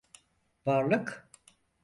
[0.65, 1.29] Varlık.